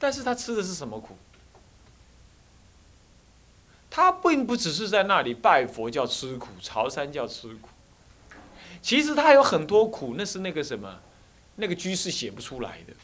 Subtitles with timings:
[0.00, 1.16] 但是他吃的是什么苦？
[3.90, 7.68] 他并不只是在那里拜佛叫吃苦，朝山叫吃苦。
[8.80, 11.00] 其实他有很多苦，那是那个什么，
[11.56, 12.94] 那个居士写不出来的。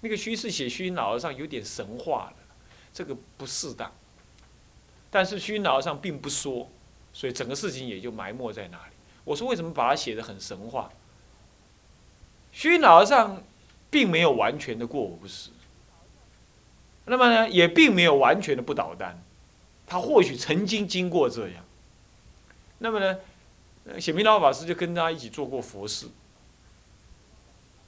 [0.00, 2.36] 那个居士写虚云老和尚有点神话了，
[2.94, 3.90] 这个不适当。
[5.10, 6.70] 但是虚云老和尚并不说，
[7.12, 8.92] 所以整个事情也就埋没在那里。
[9.24, 10.88] 我说为什么把它写的很神话？
[12.52, 13.42] 虚云老和尚
[13.90, 15.50] 并没有完全的过午不食，
[17.06, 19.22] 那么呢，也并没有完全的不捣蛋。
[19.86, 21.64] 他或许曾经经过这样，
[22.78, 23.18] 那么呢，
[23.98, 26.06] 显明老法师就跟他一起做过佛事。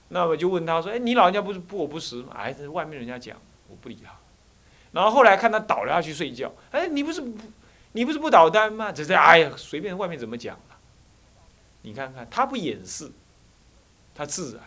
[0.08, 2.32] 那么就问他说：“哎，你老人家不是不我不食吗？
[2.36, 3.36] 哎，这外面人家讲，
[3.68, 4.10] 我不理他。
[4.92, 7.38] 然后后来看他倒了下去睡觉，哎，你不是不，
[7.92, 8.90] 你不是不捣蛋吗？
[8.90, 10.76] 只是哎呀，随便外面怎么讲了。
[11.82, 13.12] 你看看他不掩饰，
[14.14, 14.64] 他自然。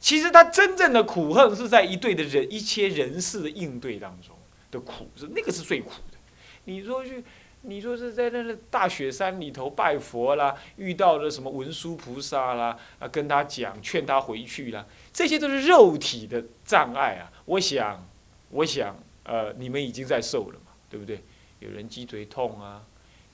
[0.00, 4.34] 其实他真正的苦恨是在一对的人一切人事的应对当中
[4.70, 6.18] 的苦，是那个是最苦的。
[6.64, 7.22] 你说去。”
[7.62, 17.28] 你说是在那个大雪山里头拜佛啦，遇到了什么文殊菩萨啦，啊，跟他讲，劝他回去啦，这些都是肉体的障碍啊。
[17.44, 18.02] 我想，
[18.48, 21.22] 我想，呃，你们已经在受了嘛，对不对？
[21.58, 22.80] 有人脊椎痛啊，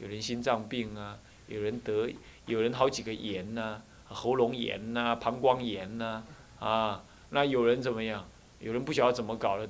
[0.00, 2.10] 有人心脏病啊，有人得，
[2.46, 6.24] 有人好几个炎呐，喉咙炎呐，膀胱炎呐，
[6.66, 8.26] 啊那有人怎么样？
[8.58, 9.68] 有人不晓得怎么搞的，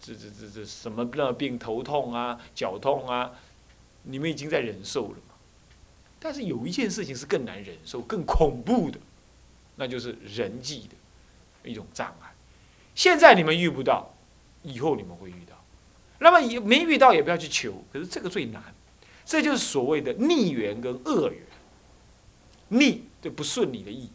[0.00, 1.58] 这这这这什么病？
[1.58, 3.32] 头痛啊，脚痛啊。
[4.08, 5.34] 你们已经在忍受了嘛？
[6.20, 8.98] 但是有一件事情是更难忍受、更恐怖的，
[9.76, 10.88] 那就是人际
[11.62, 12.32] 的一种障碍。
[12.94, 14.14] 现在你们遇不到，
[14.62, 15.56] 以后你们会遇到。
[16.20, 18.62] 那么也没遇到也不要去求，可是这个最难。
[19.24, 21.42] 这就是所谓的逆缘跟恶缘。
[22.68, 24.08] 逆就不顺你的意，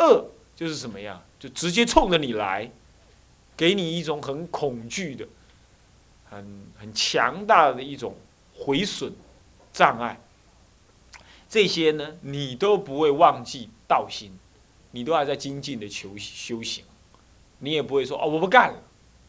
[0.00, 0.26] 恶
[0.56, 1.22] 就是什么样？
[1.42, 2.70] 就直接冲着你来，
[3.56, 5.26] 给你一种很恐惧的、
[6.30, 8.14] 很很强大的一种。
[8.54, 9.12] 毁损、
[9.72, 10.20] 障碍，
[11.48, 14.30] 这些呢，你都不会忘记道心，
[14.92, 16.84] 你都还在精进的求修行，
[17.58, 18.80] 你也不会说哦我不干了，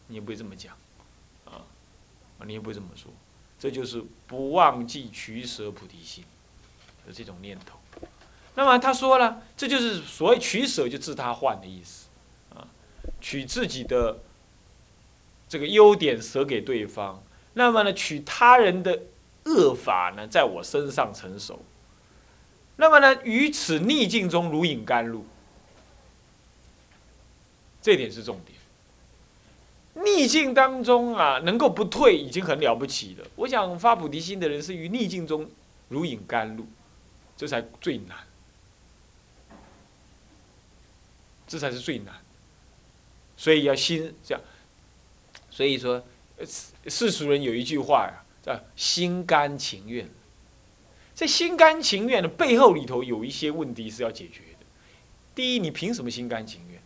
[0.07, 0.75] 你也不会这么讲，
[1.45, 1.63] 啊，
[2.45, 3.11] 你也不会这么说，
[3.57, 6.23] 这就是不忘记取舍菩提心
[7.07, 7.79] 的这种念头。
[8.55, 12.07] 那么他说了，这就是所谓取舍就自他换的意思，
[12.55, 12.67] 啊，
[13.21, 14.19] 取自己的
[15.49, 18.99] 这个优点舍给对方，那么呢，取他人的。
[19.45, 21.65] 恶法呢，在我身上成熟。
[22.77, 25.25] 那么呢，于此逆境中如饮甘露，
[27.81, 30.05] 这点是重点。
[30.05, 33.27] 逆境当中啊，能够不退，已经很了不起了。
[33.35, 35.49] 我想发菩提心的人，是于逆境中
[35.89, 36.65] 如饮甘露，
[37.35, 38.17] 这才最难，
[41.53, 42.15] 这才是最难。
[43.37, 44.43] 所以要心这样。
[45.51, 46.03] 所以说，
[46.87, 48.19] 世俗人有一句话呀。
[48.43, 50.05] 叫心甘情愿，
[51.15, 54.65] 这心甘情愿的背后里头有一些问题是要解决的。
[55.33, 56.81] 第一，你凭什么心甘情愿？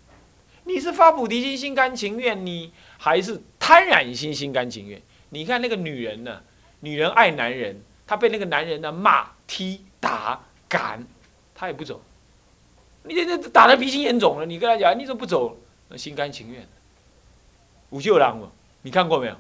[0.65, 5.01] 你是发菩提心心甘情愿，你还是贪染心心甘情愿？
[5.29, 6.43] 你看那个女人呢？
[6.81, 10.39] 女人爱男人，她被那个男人呢骂、踢、打、
[10.69, 11.03] 赶，
[11.55, 11.99] 她也不走。
[13.03, 15.57] 你这这打的鼻青眼肿了，你跟他讲，你怎么不走？
[15.89, 16.67] 那心甘情愿。
[17.89, 18.49] 五舅郎嘛，
[18.81, 19.35] 你看过没有？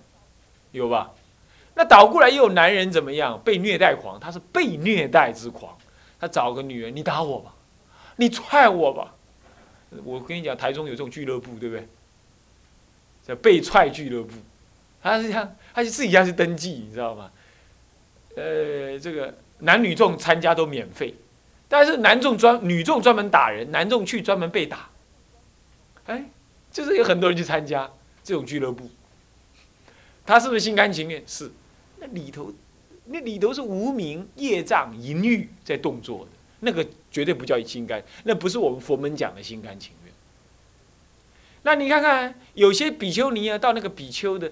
[0.71, 1.11] 有吧？
[1.75, 3.39] 那倒过来又有男人怎么样？
[3.43, 5.77] 被虐待狂，他是被虐待之狂。
[6.19, 7.53] 他找个女人，你打我吧，
[8.15, 9.13] 你踹我吧。
[10.03, 11.87] 我跟你讲，台中有这种俱乐部，对不对？
[13.27, 14.33] 叫被踹俱乐部。
[15.01, 17.29] 他是这样，他就自己要去登记，你知道吗？
[18.35, 21.13] 呃，这个男女众参加都免费，
[21.69, 24.89] 但是男众专女众专门打人，男众去专门被打。
[26.05, 26.23] 哎，
[26.71, 27.89] 就是有很多人去参加
[28.23, 28.89] 这种俱乐部。
[30.25, 31.23] 他是不是心甘情愿？
[31.27, 31.51] 是。
[31.99, 32.53] 那里头，
[33.05, 40.13] 那里头是无名业障淫欲在动作的，那个绝对不叫心甘，那不是我们佛门讲的心甘情愿。
[41.63, 44.51] 那你看看，有些比丘尼啊，到那个比丘的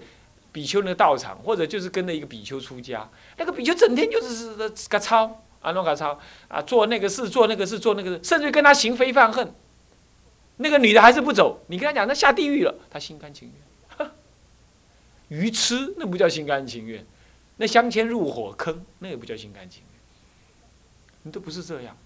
[0.52, 3.08] 比丘那个道场，或者就是跟着一个比丘出家，
[3.38, 4.36] 那个比丘整天就是
[4.76, 9.52] 是个操啊，弄个超啊，做那个事，做那个事，做那个事，甚至跟他行非犯恨，
[10.58, 13.52] 那个女的还是不走，你跟他讲，那下地狱了，他心甘情
[14.00, 14.10] 愿，
[15.28, 17.04] 愚痴，那不叫心甘情愿。
[17.58, 20.02] 那相牵入火坑，那也不叫心甘情愿。
[21.24, 21.98] 你都不是这样，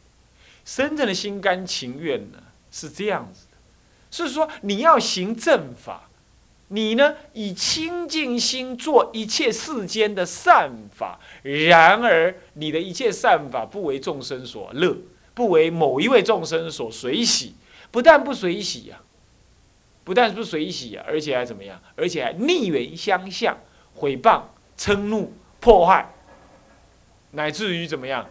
[0.63, 2.37] 真正的心甘情愿呢，
[2.71, 3.57] 是这样子的，
[4.09, 6.08] 是说你要行正法，
[6.69, 14.95] 你呢以清净心做一切世间的善法，然而你的一切善法不为众生所乐，
[15.33, 17.55] 不为某一位众生所随喜，
[17.89, 19.01] 不但不随喜呀，
[20.03, 21.81] 不但不随喜啊，而且还怎么样？
[21.95, 23.57] 而且还逆缘相向，
[23.95, 24.43] 毁谤、
[24.77, 26.07] 嗔怒、破坏，
[27.31, 28.27] 乃至于怎么样？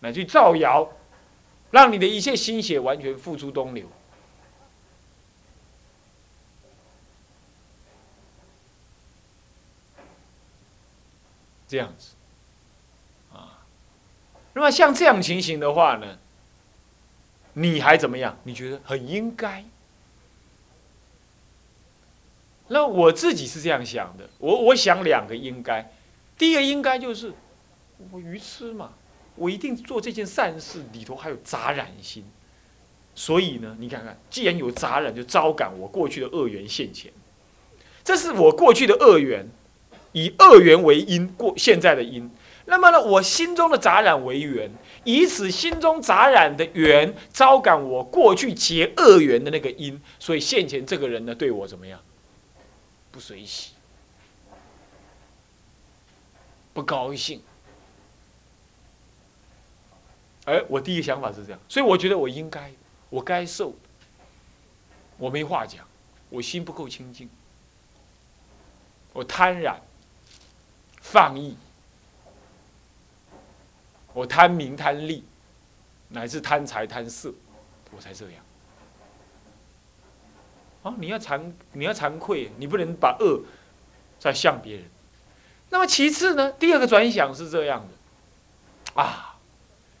[0.00, 0.88] 乃至于造谣，
[1.70, 3.86] 让你的一切心血完全付诸东流。
[11.66, 12.10] 这样子，
[13.32, 13.64] 啊，
[14.52, 16.18] 那么像这样情形的话呢，
[17.54, 18.38] 你还怎么样？
[18.44, 19.64] 你觉得很应该？
[22.68, 25.92] 那我自己是这样想的，我我想两个应该，
[26.38, 27.32] 第一个应该就是
[28.10, 28.92] 我愚痴嘛，
[29.34, 32.24] 我一定做这件善事里头还有杂染心，
[33.14, 37.12] 所以呢，你看看，既然有杂染，就招感我过去的恶缘现前，
[38.04, 39.48] 这是我过去的恶缘。
[40.14, 42.30] 以恶缘为因，过现在的因，
[42.66, 44.70] 那么呢，我心中的杂染为缘，
[45.02, 52.00] 以此心中杂染的缘招感我过去结恶缘的那个因，所以现前这个人呢，对我怎么样？
[53.10, 53.72] 不随喜，
[56.72, 57.42] 不高兴。
[60.44, 62.70] 哎我第一个想法是这样，所以我觉得我应该，
[63.10, 63.74] 我该受，
[65.18, 65.84] 我没话讲，
[66.30, 67.28] 我心不够清净，
[69.12, 69.80] 我贪染。
[71.04, 71.54] 放逸，
[74.14, 75.22] 我贪名贪利，
[76.08, 77.32] 乃至贪财贪色，
[77.94, 78.42] 我才这样。
[80.82, 83.42] 啊，你要惭，你要惭愧，你不能把恶
[84.18, 84.84] 再向别人。
[85.70, 86.50] 那么其次呢？
[86.52, 89.36] 第二个转想是这样的，啊，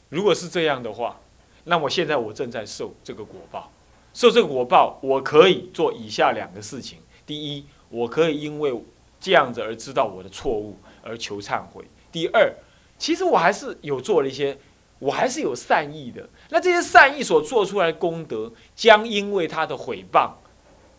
[0.08, 1.20] 如果是这样的话，
[1.64, 3.70] 那我现在我正在受这个果报，
[4.14, 8.82] 受这个果报，我可以做以下两个事情：第一，我可以因为
[9.20, 10.76] 这样子而知道我的错误。
[11.04, 11.84] 而求忏悔。
[12.10, 12.52] 第二，
[12.98, 14.56] 其实我还是有做了一些，
[14.98, 16.28] 我还是有善意的。
[16.48, 20.32] 那这些善意所做出来功德，将因为他的毁谤、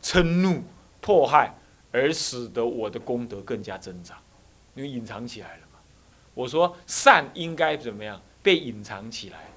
[0.03, 0.63] 嗔怒、
[1.01, 1.55] 迫害，
[1.91, 4.17] 而使得我的功德更加增长，
[4.75, 5.79] 因为隐藏起来了嘛。
[6.33, 9.49] 我说善应该怎么样被隐藏起来，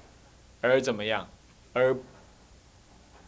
[0.61, 1.29] 而怎么样，
[1.73, 1.95] 而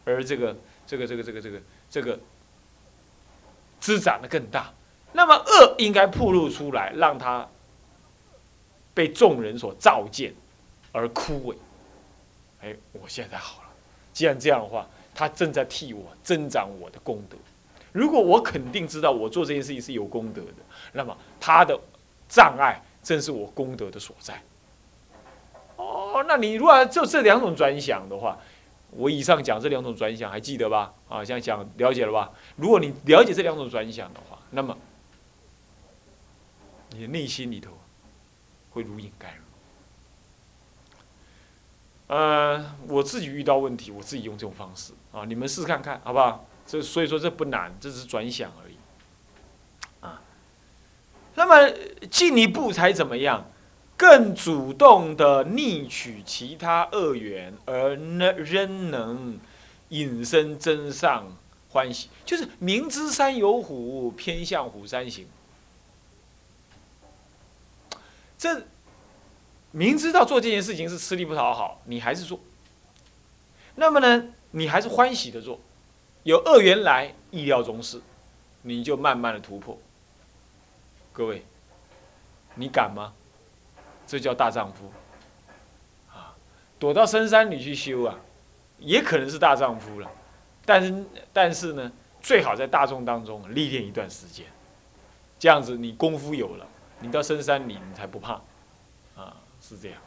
[0.06, 0.56] 而这个
[0.88, 2.20] 这个这个这个这个这个
[3.80, 4.74] 滋长的更大。
[5.14, 7.48] 那么恶应该暴露出来，让他
[8.94, 10.34] 被众人所照见
[10.92, 11.56] 而枯萎。
[12.62, 13.70] 哎，我现在好了。
[14.14, 17.36] 既然这样的话，他正在替我增长我的功德。
[17.92, 20.54] 如果我肯定知道我做这件事情是有功德的，
[20.94, 21.78] 那么他的
[22.30, 24.42] 障碍正是我功德的所在。
[25.76, 28.38] 哦，那你如果就这两种转想的话，
[28.92, 30.94] 我以上讲这两种转想还记得吧？
[31.10, 32.32] 啊，这样讲了解了吧？
[32.56, 34.78] 如果你了解这两种转想的话，那么。
[36.94, 37.72] 你的内心里头
[38.72, 39.44] 会如影盖如。
[42.16, 46.46] 呃，我自己遇到问题，我自己用这种方式啊，你们试试看看，好不好？
[46.68, 48.76] 这所以说这不难，这只是转想而已。
[50.02, 50.22] 啊，
[51.36, 51.72] 那么
[52.10, 53.46] 进一步才怎么样？
[53.96, 59.40] 更主动的逆取其他恶缘，而能仍能
[59.90, 61.38] 引生真上
[61.70, 65.28] 欢喜，就是明知山有虎，偏向虎山行。
[68.42, 68.64] 这
[69.70, 72.40] 明知道做这件事情是吃力不讨好，你还是做。
[73.76, 75.60] 那么呢，你还是欢喜的做，
[76.24, 78.02] 有恶缘来，意料中事，
[78.64, 79.78] 你就慢慢的突破。
[81.14, 81.46] 各位，
[82.56, 83.14] 你敢吗？
[84.08, 84.92] 这叫大丈夫
[86.10, 86.34] 啊！
[86.80, 88.18] 躲到深山里去修啊，
[88.80, 90.10] 也可能是大丈夫了。
[90.66, 91.92] 但是，但是呢，
[92.24, 94.48] 最好在大众当中历练一段时间，
[95.38, 96.68] 这样子你功夫有了。
[97.02, 98.42] 你到深山里，你才不怕，
[99.16, 100.00] 啊，是这样。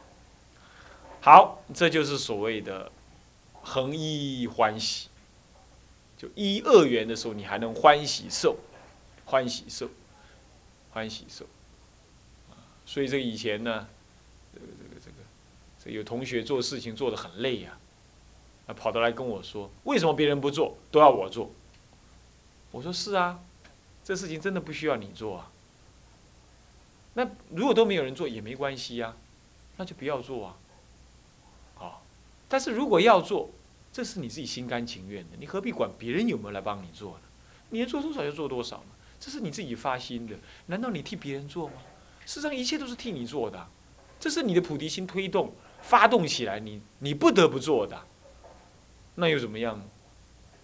[1.20, 2.90] 好，这就是所谓的
[3.62, 5.08] 恒一欢喜，
[6.16, 8.58] 就一恶缘的时候，你还能欢喜受，
[9.24, 9.88] 欢喜受，
[10.92, 11.46] 欢喜受。
[12.86, 13.88] 所以这个以前呢，
[14.52, 15.16] 这个这个这个，
[15.84, 17.76] 这有同学做事情做的很累呀，
[18.66, 21.50] 啊，跑到来跟我说，为什么别人不做都要我做？
[22.70, 23.40] 我说是啊，
[24.04, 25.50] 这事情真的不需要你做啊。
[27.14, 29.14] 那如果都没有人做也没关系呀，
[29.76, 30.56] 那就不要做啊。
[31.76, 32.02] 好，
[32.48, 33.50] 但是如果要做，
[33.92, 37.20] 这是你自己心甘情愿的，你何必管别人有没有来帮你做呢？
[37.70, 38.86] 你能做多少就做多少嘛，
[39.20, 41.74] 这是你自己发心的，难道你替别人做吗？
[42.26, 43.66] 事实上一切都是替你做的，
[44.18, 45.52] 这是你的菩提心推动
[45.82, 48.00] 发动起来，你你不得不做的，
[49.14, 49.84] 那又怎么样呢？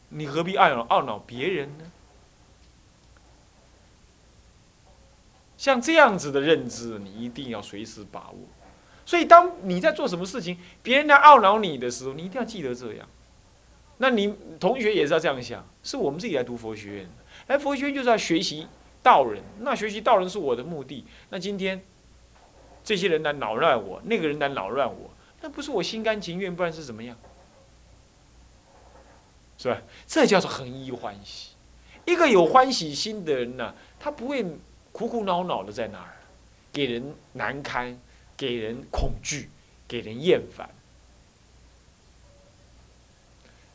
[0.09, 1.93] 你何必懊恼懊恼别人呢？
[5.61, 8.39] 像这样子的认知，你一定要随时把握。
[9.05, 13.07] 所以，当你在做什么事情，别人来懊恼你的时候，你一定要记得这样。
[13.99, 17.11] 那你同学也是要这样想，是我们自己来读佛学院，
[17.49, 18.67] 来佛学院就是要学习
[19.03, 21.05] 道人，那学习道人是我的目的。
[21.29, 21.79] 那今天
[22.83, 25.11] 这些人来扰乱我，那个人来扰乱我，
[25.43, 27.15] 那不是我心甘情愿，不然是怎么样？
[29.59, 29.83] 是吧？
[30.07, 31.51] 这叫做恒一欢喜。
[32.07, 34.43] 一个有欢喜心的人呢，他不会
[34.93, 36.17] 苦苦恼恼的在那儿，
[36.73, 37.99] 给人难堪，
[38.37, 39.49] 给人恐惧，
[39.89, 40.69] 给人厌烦。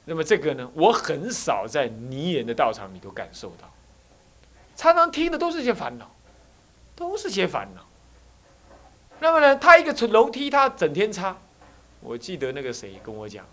[0.05, 3.71] 那么这个呢，我很少在泥人的道场里头感受到，
[4.75, 6.11] 常常听的都是些烦恼，
[6.95, 7.85] 都是些烦恼。
[9.19, 11.35] 那么呢，他一个楼梯，他整天擦。
[12.01, 13.43] 我记得那个谁跟我讲。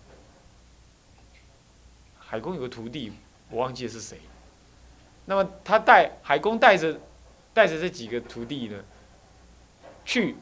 [2.19, 3.11] 海公有个徒弟，
[3.49, 4.19] 我忘记是谁。
[5.25, 6.99] 那么他带海公带着
[7.53, 8.77] 带着这几个徒弟呢，
[10.05, 10.35] 去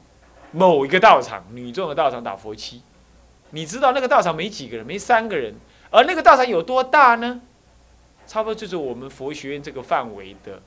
[0.51, 2.81] 某一个道场，女众的道场打佛七。
[3.49, 5.53] 你知道那个道场没几个人，没三个人，
[5.89, 7.41] 而那个道场有多大呢？
[8.25, 10.61] 差不多就是我们佛学院这个范围的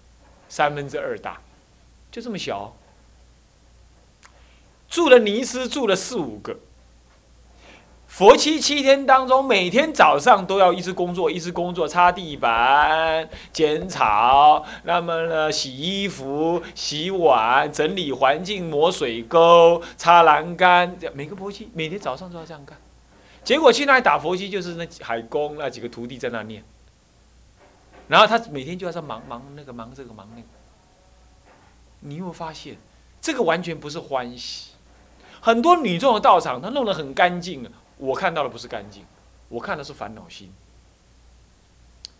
[0.50, 1.40] 三分之二大，
[2.10, 2.76] 就这么小。
[4.90, 6.58] 住了尼师住了四五个。
[8.14, 22.78] 佛七七天当中，每天早上都要一直工作，一直工作，擦地板、剪草，那么呢，洗衣服、洗碗、整理环境、抹水沟、擦栏杆，每个佛七每天早上都要这样干。
[23.42, 26.62] 结果去那里打佛七，就是那海工那几个徒弟在那念，
[28.06, 30.47] 然后他每天就要在忙忙那个忙这个忙那个。
[31.99, 32.76] 你有没有发现，
[33.21, 34.71] 这个完全不是欢喜？
[35.40, 39.04] 很多女众的道场，他弄得很干净我看到的不是干净，
[39.48, 40.52] 我看的是烦恼心。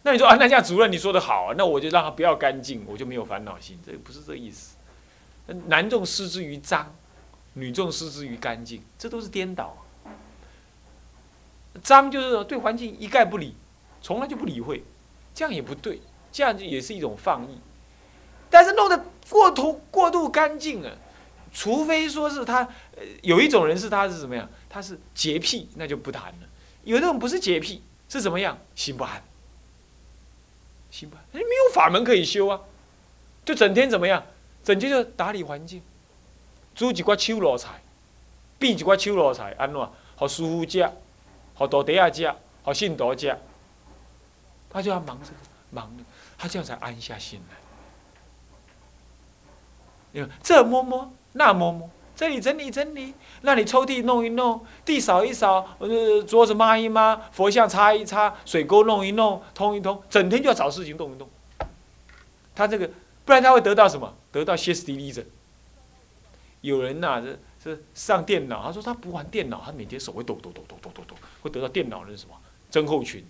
[0.03, 4.77] 那你说啊，那这样主任你说的好啊，那我就让他不要干净，我就没有烦恼心，这不是这意思。
[5.67, 6.95] 男众失之于脏，
[7.55, 9.77] 女众失之于干净，这都是颠倒。
[11.83, 13.55] 脏就是对环境一概不理，
[14.01, 14.83] 从来就不理会，
[15.35, 16.01] 这样也不对，
[16.33, 17.59] 这样就也是一种放逸。
[18.49, 20.97] 但是弄得过头过度干净了。
[21.55, 24.47] 除非说是他，呃，有一种人是他是怎么样？
[24.69, 26.49] 他是洁癖，那就不谈了。
[26.83, 28.59] 有的人不是洁癖，是怎么样？
[28.75, 29.23] 心不安，
[30.91, 32.61] 心不安，没有法门可以修啊，
[33.45, 34.27] 就整天怎么样？
[34.65, 35.81] 整天就打理环境，
[36.75, 37.81] 煮几块秋罗菜，
[38.59, 39.91] 备几块秋罗菜，安怎？
[40.17, 40.91] 好舒服吃，
[41.55, 42.35] 好多地下吃，
[42.65, 43.37] 好信徒吃，
[44.69, 45.37] 他就要忙这个
[45.71, 46.03] 忙那
[46.37, 47.57] 他这样才安下心来。
[50.11, 51.13] 你看，这摸摸。
[51.35, 53.13] 那摸摸，这里整理整理，
[53.43, 61.29] 那里抽屉弄一弄，地扫一扫，呃，桌子抹一抹，佛像擦一擦，水沟弄一弄，通一通，整天就要找事情动一动。
[62.55, 62.89] 他这个，
[63.25, 64.15] 不然他会得到什么？
[64.31, 65.25] 得到歇斯底里症。
[66.61, 72.35] 有人呐，这这上电脑，他说他不玩电脑，他每天手会抖抖抖抖抖抖抖，会得到电脑的什么
[72.71, 73.25] 增厚群。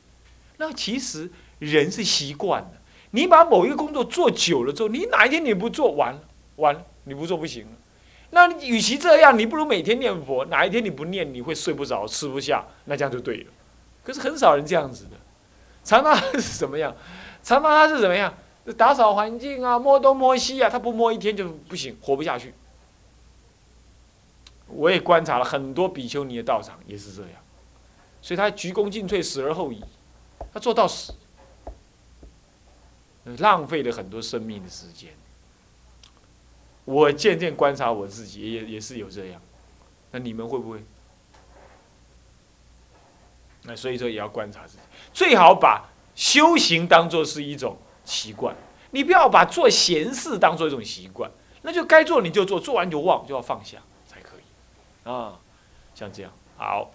[0.59, 2.77] 那其实人是习惯的，
[3.13, 6.21] 你把某一个工作做久了之后，你哪一天你不做，完了
[6.57, 7.71] 完了，你不做不行了。
[8.35, 10.45] 那与其这样，你不如每天念佛。
[10.47, 13.53] 哪一天你不念，你会睡不着、吃不下，那这样就对了。
[14.03, 15.11] 可是很少人这样子的，
[15.85, 16.95] 常常是什么样？
[17.45, 18.35] 常常他是怎么样？
[18.77, 22.53] 打扫环境啊，摸东摸西啊，他不摸一天就不行，活不下去。
[24.67, 27.31] 我也观察了很多比丘尼的道场也是这样，
[28.21, 29.85] 所以他鞠躬尽瘁，死而后已，
[30.53, 31.15] 他做到死，
[33.39, 35.11] 浪费了很多生命的时间。
[36.85, 39.41] 我渐渐观察我自己，也也是有这样。
[40.11, 40.83] 那你们会不会？
[43.63, 48.55] 那所以说也要观察自己，最好把修行当做是一种习惯，
[48.91, 51.31] 你不要把做闲事当做一种习惯。
[51.63, 55.09] 那就该做你就做，做完就忘，就要放下才可以。
[55.11, 55.41] 啊，
[55.95, 56.91] 像这样好。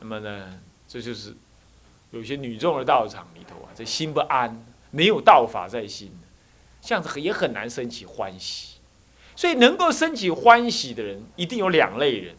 [0.00, 0.58] 那么呢，
[0.88, 1.36] 这就是
[2.10, 6.10] 有些女众的道场里头啊，这心不安，没有道法在心。
[6.82, 8.78] 这样子也很难升起欢喜，
[9.36, 12.34] 所以能够升起欢喜的人，一定有两类人：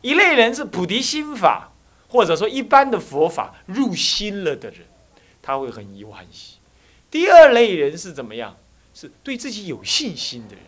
[0.00, 1.72] 一类人是菩提心法，
[2.08, 4.80] 或者说一般的佛法入心了的人，
[5.40, 6.58] 他会很易欢喜；
[7.10, 8.56] 第二类人是怎么样？
[8.94, 10.64] 是对自己有信心的人，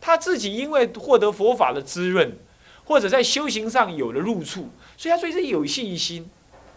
[0.00, 2.38] 他自己因为获得佛法的滋润，
[2.84, 6.30] 或者在修行上有了入处，所以他对自己有信心，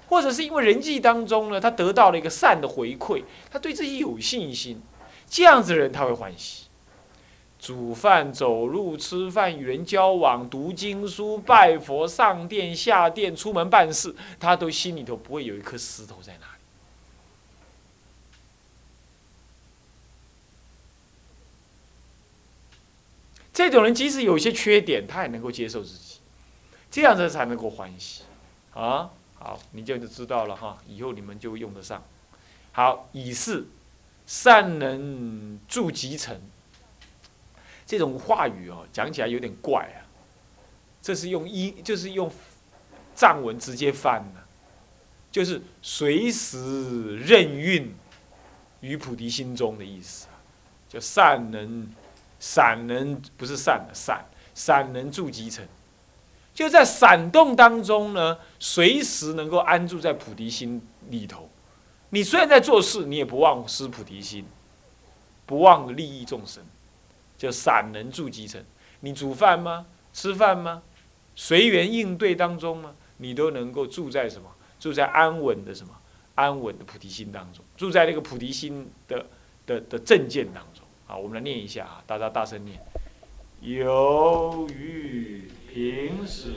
[0.10, 4.82] 或者是因为人际当中呢，他得到了一个善的回馈，他对自己有信心。
[5.30, 6.66] 这样子的人他会欢喜，
[7.60, 16.52] 煮饭、走路、吃饭、与人交往、读经书、拜佛、上殿、下殿、出门办事，他都心里头不会有一颗石头在那里。
[23.54, 26.20] 这种人即使有些缺点，他也能够接受自己，
[26.92, 28.22] 这样子才能够欢喜
[28.74, 29.10] 啊！
[29.40, 32.04] 好，你就知道了哈，以后你们就用得上。
[32.72, 33.66] 好，以是
[34.28, 36.38] 善能助集成，
[37.86, 40.06] 这种话语哦，讲起来有点怪啊。
[41.02, 42.30] 这是用一，就是用
[43.16, 44.42] 藏文直接翻的，
[45.32, 47.96] 就是随时任运
[48.82, 50.28] 于菩提心中的意思
[50.90, 51.90] 就善能
[52.40, 55.66] 散能不是善的散，散能助集成，
[56.54, 61.50] 就在闪动当中呢，随时能够安住在菩提心里头。
[62.10, 64.46] 你虽然在做事，你也不忘失菩提心，
[65.46, 66.64] 不忘利益众生，
[67.38, 68.64] 叫散能助集成。
[69.02, 69.86] 你煮饭吗？
[70.14, 70.82] 吃饭吗？
[71.36, 72.96] 随缘应对当中吗？
[73.18, 74.50] 你都能够住在什么？
[74.80, 75.94] 住在安稳的什么？
[76.36, 79.26] 安稳的菩提心当中，住在那个菩提心的
[79.66, 80.86] 的的正见当中。
[81.06, 82.80] 好，我们来念一下啊，大家大声念。
[83.62, 86.54] 由于平时。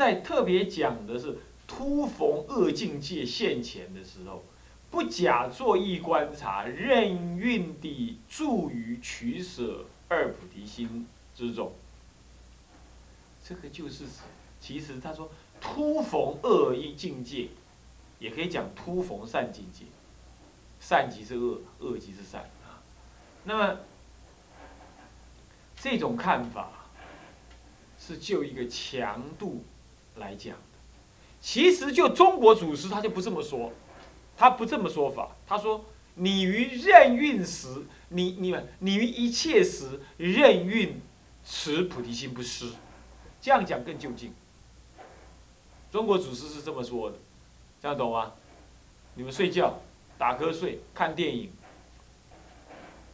[0.00, 4.42] 在特别讲的是突逢恶境界现前的时候，
[4.90, 11.74] 不假作意观察，任运地助于取舍二菩提心之中。
[13.44, 14.04] 这个就是
[14.58, 15.30] 其实他说
[15.60, 17.48] 突逢恶意境界，
[18.18, 19.84] 也可以讲突逢善境界，
[20.80, 22.80] 善即是恶，恶即是善啊。
[23.44, 23.80] 那么
[25.78, 26.70] 这种看法。
[28.02, 29.62] 是就一个强度
[30.20, 30.54] 来讲，
[31.40, 33.72] 其实就中国祖师他就不这么说，
[34.36, 35.30] 他不这么说法。
[35.48, 41.00] 他说：“你于任运时，你你们你于一切时任运
[41.44, 42.70] 持菩提心不失。”
[43.42, 44.32] 这样讲更就近。
[45.90, 47.16] 中国祖师是这么说的，
[47.82, 48.32] 这样懂吗？
[49.14, 49.80] 你们睡觉、
[50.18, 51.50] 打瞌睡、看电影、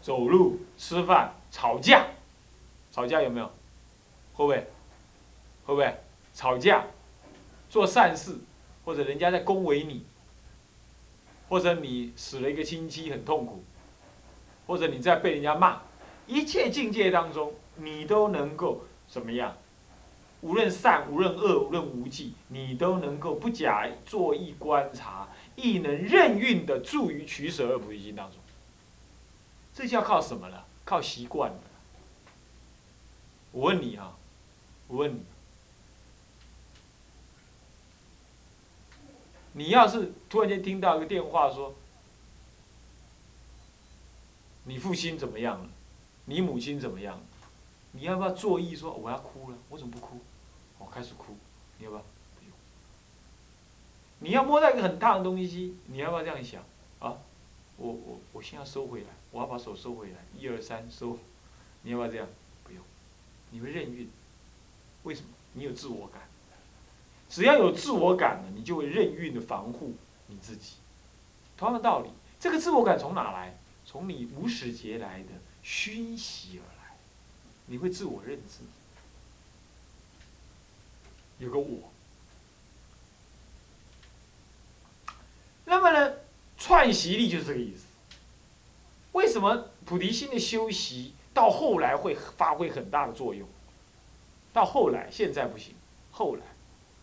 [0.03, 2.07] 走路、吃饭、吵架，
[2.93, 3.47] 吵架有没有？
[4.35, 4.57] 会不会？
[5.65, 5.95] 会不会
[6.35, 6.85] 吵架、
[7.77, 8.35] 做善事，
[8.87, 10.03] 或者人家在恭维你，
[11.47, 13.63] 或者你死了一个亲戚很痛苦，
[14.67, 15.83] 或者你在被人家骂，
[16.27, 19.55] 一切境界当中，你都能够怎么样？
[20.41, 28.41] 无论善、无论恶、无论无忌，你都能够不假作意观察，亦能任运的助于取舍二菩提心当中。
[29.75, 30.65] 这叫靠什么呢？
[30.87, 31.59] 靠习惯了。
[33.53, 34.17] 我问你啊，
[34.89, 35.21] 我问你。
[39.57, 41.75] 你要是突然间听到一个电话说，
[44.65, 45.71] 你父亲怎么样了，
[46.27, 47.19] 你母亲怎么样，
[47.93, 49.57] 你要不要作意说我要哭了？
[49.71, 50.21] 我怎么不哭？
[50.79, 51.35] 我开始哭，
[51.79, 52.05] 你要不要？
[54.19, 56.63] 你要摸到一个很烫的东西，你要不要这样想？
[56.99, 57.17] 啊，
[57.79, 61.19] 我我我先要收回来，我要把手收回来，一二三收，
[61.81, 62.29] 你要不要这样？
[62.63, 62.83] 不用，
[63.53, 64.11] 你会任运，
[65.05, 65.29] 为什么？
[65.55, 66.29] 你有自我感。
[67.29, 69.95] 只要有自我感了，你就会任运的防护
[70.29, 70.75] 你自己。
[71.57, 73.59] 同样的道理，这个自我感从哪来？
[73.85, 75.29] 从你无始劫来的
[75.63, 76.97] 熏习而来。
[77.67, 78.65] 你会自我认知，
[81.39, 81.91] 有个我。
[85.65, 86.17] 那么呢，
[86.59, 87.85] 串习力就是这个意思。
[89.13, 93.49] 为什么菩提心的修习到后来会发挥很大的作用？
[94.53, 95.75] 到后来，现在不行，
[96.11, 96.56] 后来。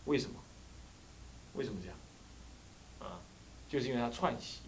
[0.06, 0.36] 为什么？
[1.54, 1.96] 为什么这样？
[3.00, 3.20] 啊，
[3.68, 4.58] 就是因为他串习，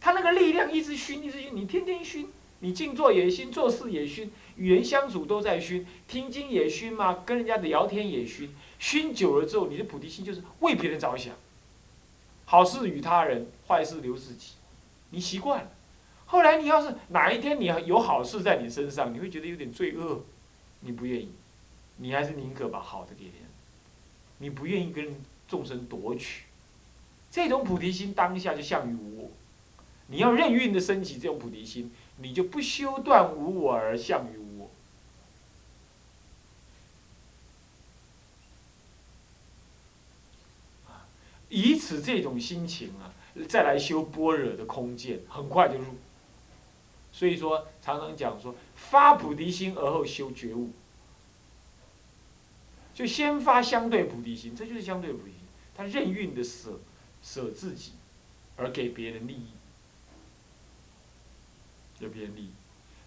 [0.00, 2.28] 他那个力量一直熏，一直熏，你天天熏，
[2.60, 11.34] 你静坐也熏，做事也熏，与人相处都在熏，听经也熏嘛，跟人家的聊天也熏，熏久了之后，你的菩提心就是为别人着想，
[12.44, 14.52] 好事与他人，坏事留自己，
[15.10, 15.70] 你习惯了。
[16.26, 20.22] 后来你要是哪一天你有好事在你身上，你会觉得有点罪恶，
[20.80, 21.32] 你不愿意，
[21.96, 23.47] 你还是宁可把好的给别人。
[24.38, 25.16] 你不愿意跟
[25.48, 26.44] 众生夺取，
[27.30, 29.30] 这种菩提心当下就像于无我。
[30.06, 34.70] 你要任运的升起这种菩提心，你就不修断无我而向于无我。
[41.50, 43.12] 以此这种心情啊，
[43.48, 45.96] 再来修般若的空见，很快就入。
[47.10, 50.70] 所以说，常常讲说，发菩提心而后修觉悟。
[52.98, 55.38] 就先发相对菩提心，这就是相对菩提心。
[55.76, 56.80] 他任运的舍
[57.22, 57.92] 舍自己，
[58.56, 59.46] 而给别人利益，
[62.00, 62.50] 给别人利益。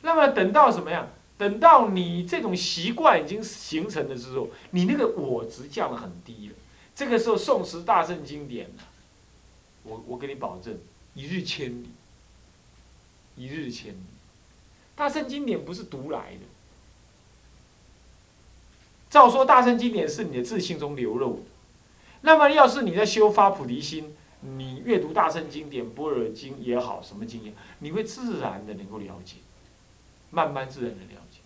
[0.01, 1.09] 那么等到什么样？
[1.37, 6.55] 等到你这种习惯已经形成了之后，你那个我值降得很低了。
[6.95, 8.83] 这个时候诵持大圣经典呢，
[9.83, 10.77] 我我给你保证，
[11.15, 11.89] 一日千里，
[13.35, 14.03] 一日千里。
[14.95, 16.45] 大圣经典不是独来的，
[19.11, 21.41] 照说大圣经典是你的自信中流露的。
[22.21, 29.35] 那么要是你在修发菩提心，你阅读大圣经典、般若经也好，什么经验，你会自然的能够了解，
[30.29, 31.39] 慢慢自然的了解。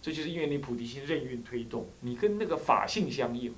[0.00, 3.52] 这就是因为你菩提心任运推动，你跟那个法性相应。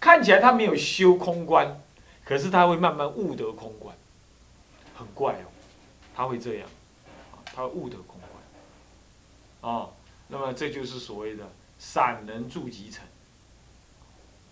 [0.00, 1.80] 看起来他没有修空观，
[2.24, 3.94] 可是他会慢慢悟得空观，
[4.96, 5.46] 很怪哦，
[6.12, 6.68] 他会这样，
[7.44, 8.18] 他悟得空
[9.60, 9.88] 观，啊，
[10.32, 13.04] 那么这就是所谓的散人住集成。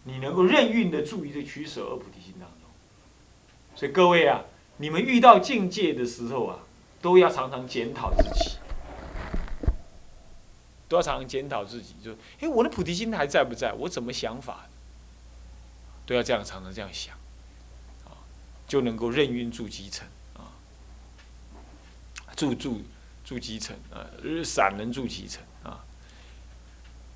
[0.05, 2.69] 你能够任运的注意这取舍而菩提心当中，
[3.75, 4.45] 所以各位啊，
[4.77, 6.59] 你们遇到境界的时候啊，
[7.01, 8.57] 都要常常检讨自己，
[10.87, 13.73] 都要常常检讨自己，就哎，我的菩提心还在不在？
[13.75, 14.67] 我怎么想法？
[16.07, 17.15] 都要这样常常这样想，
[18.05, 18.13] 啊，
[18.67, 20.53] 就能够任运住基层啊，
[22.37, 22.83] 住住
[23.25, 24.05] 住基层啊，
[24.43, 25.43] 散人住基层，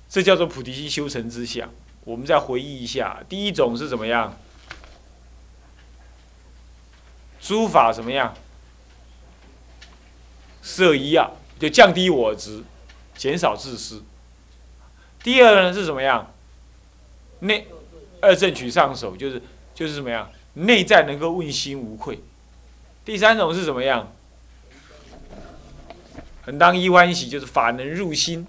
[0.09, 1.69] 这叫做菩提心修成之相。
[2.03, 4.37] 我们再回忆一下，第一种是怎么样？
[7.41, 8.35] 诸法怎么样？
[10.61, 12.63] 摄一啊，就降低我执，
[13.15, 14.03] 减少自私。
[15.21, 16.31] 第二呢是怎么样？
[17.39, 17.67] 内
[18.21, 19.41] 二正取上手，就是
[19.73, 20.31] 就是怎么样？
[20.53, 22.19] 内在能够问心无愧。
[23.03, 24.11] 第三种是怎么样？
[26.41, 28.47] 很当一欢喜，就是法能入心，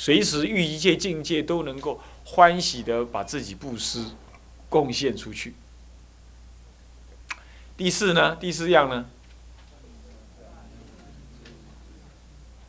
[0.00, 2.00] 随时遇一切境界都能够。
[2.30, 4.04] 欢喜的把自己布施、
[4.68, 5.54] 贡献出去。
[7.74, 8.36] 第四呢？
[8.36, 9.06] 第四样呢？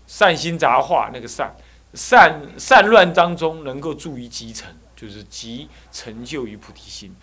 [0.08, 1.58] 善心杂化，那个善
[1.94, 7.14] 善善乱当中能够助于集成，就是集成就于菩提心。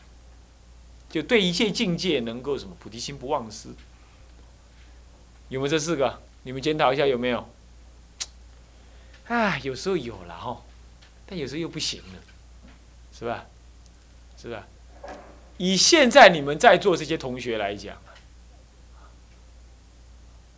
[1.09, 2.77] 就对一切境界能够什么？
[2.79, 3.71] 菩提心不忘失。
[5.49, 6.21] 有没有这四个？
[6.42, 7.49] 你们检讨一下有没有？
[9.29, 10.62] 啊，有时候有了哈。
[11.29, 12.21] 但有时候又不行了，
[13.12, 13.47] 是吧？
[14.39, 14.65] 是吧？
[15.59, 17.97] 以现在你们在座这些同学来讲，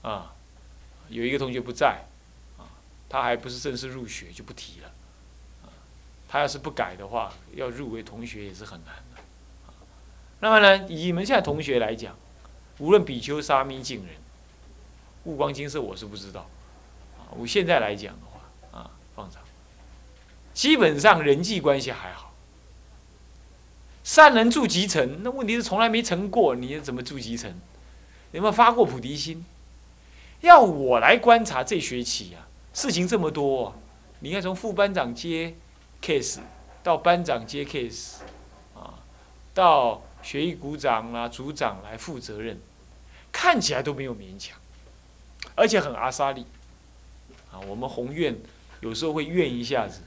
[0.03, 0.35] 啊，
[1.09, 2.05] 有一个同学不在，
[2.59, 2.69] 啊，
[3.09, 4.93] 他还不是正式入学，就不提了。
[6.29, 9.23] 他要是不改的话，要入围同学也是很难的。
[10.41, 12.15] 那么呢，以你们现在同学来讲，
[12.77, 14.17] 无论比丘、沙弥、净人、
[15.25, 16.51] 悟光、金色，我是不知道。
[17.17, 18.15] 啊，我现在来讲，
[19.19, 19.43] 放长。
[20.55, 22.33] 基本上人际关系还好，
[24.05, 27.53] 善人住集成，那问题是从来没成过，你怎么住集成？
[28.31, 29.45] 有没有发过菩提心？
[30.43, 33.75] 要我来观察这学期啊，事情这么多，
[34.21, 35.55] 你看从副班长接
[36.01, 36.39] case
[36.85, 38.19] 到班长接 case
[38.75, 39.03] 啊，
[39.53, 42.61] 到学艺股长啊、组长来负责任，
[43.33, 44.57] 看起来都没有勉强，
[45.57, 46.47] 而且很阿萨利
[47.51, 47.59] 啊。
[47.67, 48.37] 我们宏愿
[48.81, 50.01] 有时候会怨一下子。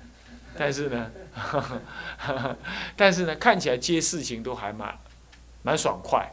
[0.57, 1.09] 但是呢，
[2.97, 4.99] 但是呢，看起来接事情都还蛮
[5.63, 6.29] 蛮爽快，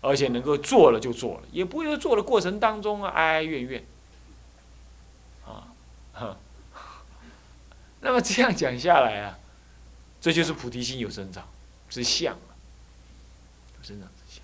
[0.00, 3.84] 而且能够做了就做了，也不会说做的过程当中啊哀哀怨怨，
[5.46, 5.68] 啊，
[8.00, 9.38] 那么这样讲下来啊，
[10.22, 11.46] 这就是菩提心有生长
[11.90, 12.34] 之相
[13.78, 14.42] 有生长之相。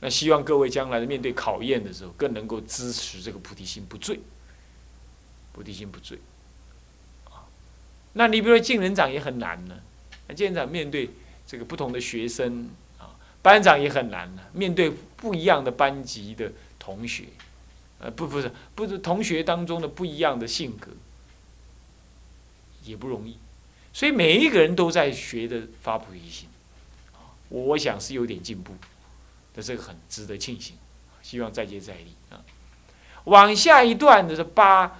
[0.00, 4.18] 那希望各位将来面对考验的时候，更能够支持这个菩提心不坠，
[5.58, 6.16] 菩提心不坠。
[8.12, 9.74] 那你比如说，进人长也很难呢。
[10.28, 11.10] 那进人长面对
[11.46, 13.10] 这个不同的学生啊，
[13.42, 14.42] 班长也很难呢。
[14.52, 17.24] 面对不一样的班级的同学，
[17.98, 20.92] 呃，不，不是，不是同学当中的不一样的性格，
[22.84, 23.36] 也不容易。
[23.92, 26.48] 所以每一个人都在学的发菩提心，
[27.48, 28.74] 我想是有点进步，
[29.54, 30.76] 但这个很值得庆幸。
[31.20, 32.40] 希望再接再厉啊。
[33.24, 34.98] 往下一段的是八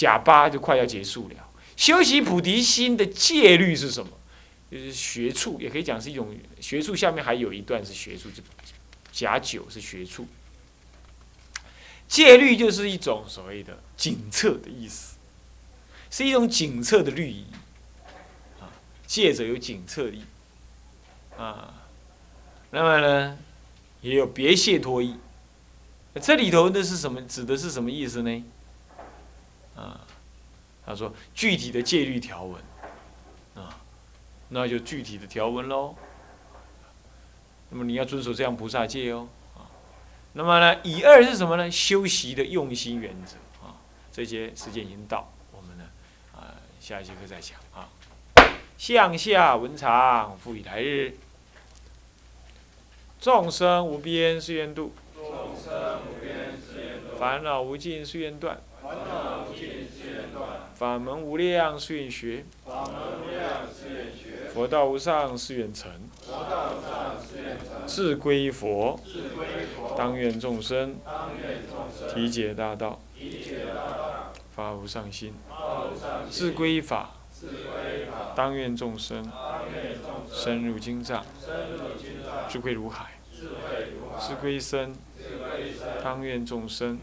[0.00, 1.34] 甲八就快要结束了。
[1.76, 4.10] 修习菩提心的戒律是什么？
[4.70, 6.96] 就是学处，也可以讲是一种学处。
[6.96, 8.42] 下面还有一段是学处，就
[9.12, 10.26] 甲九是学处。
[12.08, 15.16] 戒律就是一种所谓的警策的意思，
[16.10, 17.44] 是一种警策的律仪
[18.58, 18.72] 啊。
[19.06, 20.22] 戒者有警策意
[21.36, 21.74] 啊。
[22.70, 23.38] 那么呢，
[24.00, 25.16] 也有别谢脱意。
[26.22, 27.20] 这里头的是什么？
[27.22, 28.42] 指的是什么意思呢？
[29.80, 30.00] 啊？
[30.86, 32.60] 他说：“具体的戒律条文，
[33.54, 33.78] 啊，
[34.48, 35.94] 那就具体的条文喽。
[37.68, 39.70] 那么你要遵守这样菩萨戒哦，啊，
[40.32, 41.70] 那么呢，以二是什么呢？
[41.70, 43.76] 修习的用心原则啊，
[44.10, 45.84] 这些时间已经到，我们呢，
[46.34, 47.88] 啊，下一节课再讲啊。
[48.76, 51.14] 向下文长，复以来日。
[53.20, 54.94] 众生无边誓愿度，
[57.18, 58.58] 烦恼无尽誓愿断，
[60.80, 62.42] 法门无量誓愿学，
[64.54, 65.92] 佛道无上誓愿成，
[67.86, 68.98] 志归佛，
[69.94, 70.96] 当愿众生。
[72.14, 72.98] 体解大道，
[74.56, 75.34] 发无上心，
[76.30, 77.10] 志归法。
[78.34, 79.30] 当愿众生。
[80.32, 81.22] 深入经藏，
[82.48, 83.04] 智慧如海；
[84.18, 84.94] 智归身，
[86.02, 86.98] 当愿众生。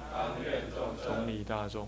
[1.06, 1.88] 同理大众，